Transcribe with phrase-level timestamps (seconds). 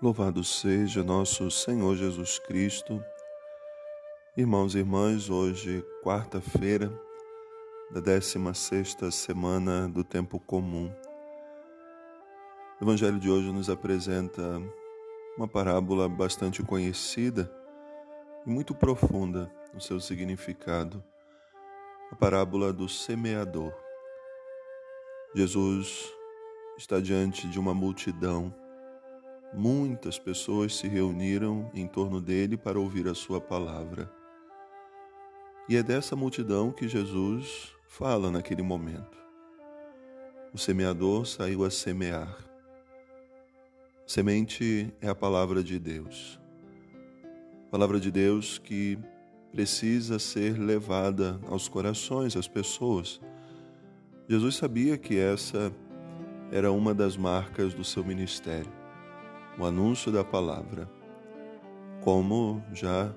[0.00, 3.04] Louvado seja nosso Senhor Jesus Cristo.
[4.36, 6.88] Irmãos e irmãs, hoje, quarta-feira
[7.90, 10.88] da 16 semana do tempo comum.
[12.80, 14.62] O Evangelho de hoje nos apresenta
[15.36, 17.52] uma parábola bastante conhecida
[18.46, 21.02] e muito profunda no seu significado.
[22.12, 23.74] A parábola do semeador.
[25.34, 26.08] Jesus
[26.76, 28.54] está diante de uma multidão
[29.52, 34.12] Muitas pessoas se reuniram em torno dele para ouvir a sua palavra.
[35.68, 39.16] E é dessa multidão que Jesus fala naquele momento.
[40.52, 42.36] O semeador saiu a semear.
[44.06, 46.38] Semente é a palavra de Deus.
[47.70, 48.98] Palavra de Deus que
[49.50, 53.18] precisa ser levada aos corações, às pessoas.
[54.28, 55.72] Jesus sabia que essa
[56.52, 58.87] era uma das marcas do seu ministério
[59.58, 60.88] o anúncio da palavra,
[62.00, 63.12] como já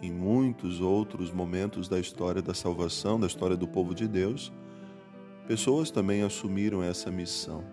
[0.00, 4.52] em muitos outros momentos da história da salvação, da história do povo de Deus,
[5.48, 7.64] pessoas também assumiram essa missão.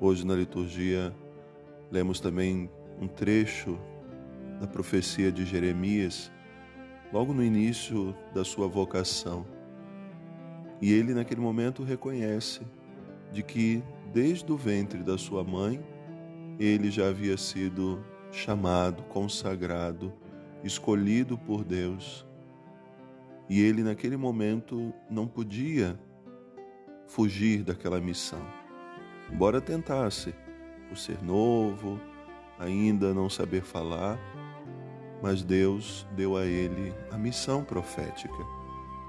[0.00, 1.12] Hoje na liturgia
[1.90, 3.76] lemos também um trecho
[4.60, 6.30] da profecia de Jeremias,
[7.12, 9.44] logo no início da sua vocação.
[10.80, 12.60] E ele naquele momento reconhece
[13.32, 13.82] de que
[14.12, 15.82] desde o ventre da sua mãe
[16.64, 20.12] ele já havia sido chamado, consagrado,
[20.62, 22.26] escolhido por Deus.
[23.48, 25.98] E ele, naquele momento, não podia
[27.06, 28.40] fugir daquela missão.
[29.30, 30.34] Embora tentasse,
[30.88, 32.00] por ser novo,
[32.58, 34.18] ainda não saber falar,
[35.22, 38.34] mas Deus deu a ele a missão profética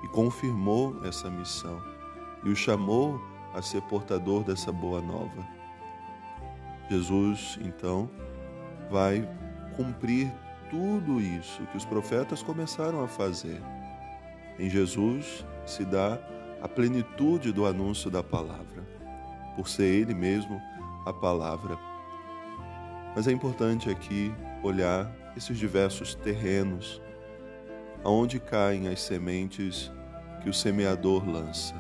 [0.04, 1.82] e confirmou essa missão
[2.44, 3.20] e o chamou
[3.54, 5.63] a ser portador dessa boa nova.
[6.90, 8.10] Jesus, então,
[8.90, 9.28] vai
[9.76, 10.32] cumprir
[10.70, 13.62] tudo isso que os profetas começaram a fazer.
[14.60, 16.20] Em Jesus se dá
[16.62, 18.84] a plenitude do anúncio da palavra,
[19.56, 20.62] por ser Ele mesmo
[21.06, 21.78] a palavra.
[23.16, 24.34] Mas é importante aqui
[24.64, 27.02] olhar esses diversos terrenos
[28.04, 29.92] aonde caem as sementes
[30.42, 31.74] que o semeador lança.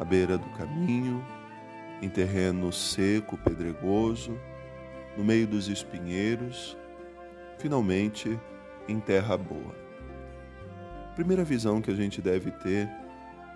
[0.00, 1.24] À beira do caminho,
[2.04, 4.38] em terreno seco, pedregoso,
[5.16, 6.76] no meio dos espinheiros,
[7.58, 8.38] finalmente
[8.86, 9.74] em terra boa.
[11.10, 12.90] A primeira visão que a gente deve ter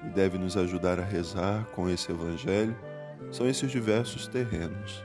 [0.07, 2.75] e deve nos ajudar a rezar com esse evangelho
[3.31, 5.05] são esses diversos terrenos,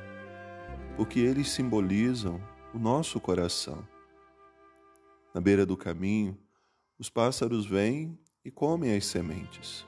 [0.95, 2.39] porque eles simbolizam
[2.73, 3.85] o nosso coração.
[5.35, 6.37] Na beira do caminho,
[6.97, 9.85] os pássaros vêm e comem as sementes.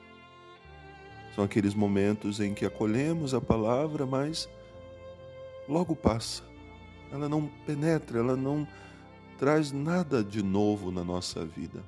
[1.36, 4.48] São aqueles momentos em que acolhemos a palavra, mas
[5.68, 6.42] logo passa.
[7.12, 8.66] Ela não penetra, ela não
[9.38, 11.84] traz nada de novo na nossa vida.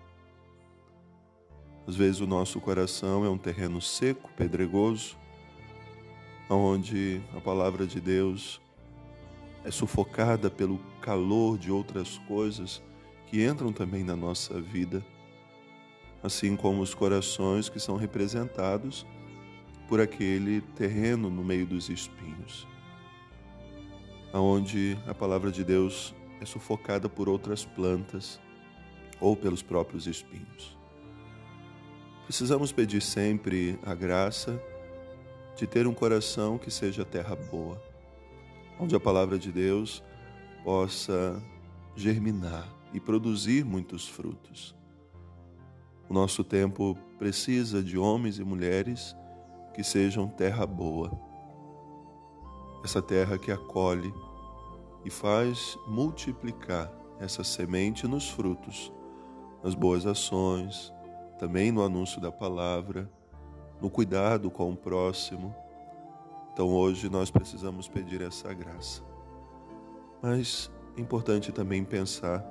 [1.87, 5.17] Às vezes o nosso coração é um terreno seco, pedregoso,
[6.51, 8.61] onde a palavra de Deus
[9.65, 12.83] é sufocada pelo calor de outras coisas
[13.25, 15.03] que entram também na nossa vida,
[16.23, 19.07] assim como os corações que são representados
[19.89, 22.69] por aquele terreno no meio dos espinhos,
[24.33, 28.39] aonde a palavra de Deus é sufocada por outras plantas
[29.19, 30.77] ou pelos próprios espinhos.
[32.25, 34.63] Precisamos pedir sempre a graça
[35.57, 37.83] de ter um coração que seja terra boa,
[38.79, 40.05] onde a palavra de Deus
[40.63, 41.43] possa
[41.97, 44.77] germinar e produzir muitos frutos.
[46.09, 49.17] O nosso tempo precisa de homens e mulheres
[49.79, 51.09] que sejam terra boa.
[52.83, 54.13] Essa terra que acolhe
[55.05, 56.91] e faz multiplicar
[57.21, 58.93] essa semente nos frutos,
[59.63, 60.93] nas boas ações,
[61.39, 63.09] também no anúncio da palavra,
[63.81, 65.55] no cuidado com o próximo.
[66.53, 69.01] Então hoje nós precisamos pedir essa graça.
[70.21, 72.45] Mas é importante também pensar,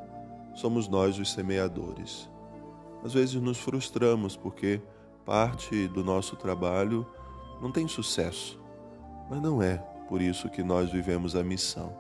[0.56, 2.30] somos nós os semeadores.
[3.04, 4.82] Às vezes nos frustramos porque
[5.26, 7.06] parte do nosso trabalho
[7.62, 8.60] não tem sucesso,
[9.30, 9.78] mas não é
[10.08, 11.94] por isso que nós vivemos a missão.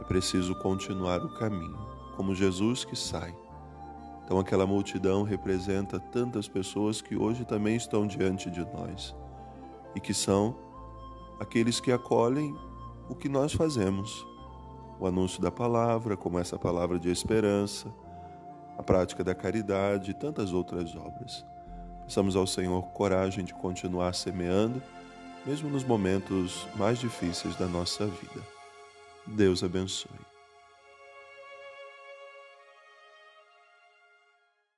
[0.00, 1.78] É preciso continuar o caminho,
[2.16, 3.34] como Jesus que sai.
[4.24, 9.14] Então, aquela multidão representa tantas pessoas que hoje também estão diante de nós
[9.94, 10.56] e que são
[11.40, 12.54] aqueles que acolhem
[13.08, 14.26] o que nós fazemos.
[14.98, 17.92] O anúncio da palavra, como essa palavra de esperança,
[18.78, 21.44] a prática da caridade e tantas outras obras.
[22.10, 24.82] Peçamos ao Senhor coragem de continuar semeando,
[25.46, 28.44] mesmo nos momentos mais difíceis da nossa vida.
[29.28, 30.29] Deus abençoe.